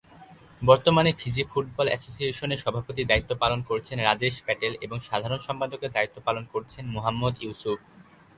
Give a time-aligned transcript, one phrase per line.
[0.61, 6.43] বর্তমানে Fiji football অ্যাসোসিয়েশনের সভাপতির দায়িত্ব পালন করছেন রাজেশ প্যাটেল এবং সাধারণ সম্পাদকের দায়িত্ব পালন
[6.53, 7.79] করছেন মুহাম্মদ ইউসুফ।